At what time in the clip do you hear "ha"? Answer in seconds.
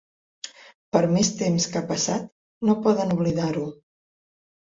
1.81-1.89